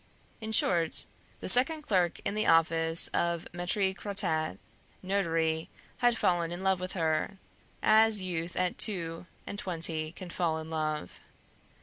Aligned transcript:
In 0.41 0.51
short, 0.51 1.05
the 1.41 1.47
second 1.47 1.83
clerk 1.83 2.19
in 2.25 2.33
the 2.33 2.47
office 2.47 3.07
of 3.09 3.47
Maître 3.53 3.95
Crottat, 3.95 4.57
notary, 5.03 5.69
had 5.97 6.17
fallen 6.17 6.51
in 6.51 6.63
love 6.63 6.79
with 6.79 6.93
her, 6.93 7.37
as 7.83 8.19
youth 8.19 8.55
at 8.55 8.79
two 8.79 9.27
and 9.45 9.59
twenty 9.59 10.11
can 10.13 10.31
fall 10.31 10.57
in 10.57 10.71
love. 10.71 11.19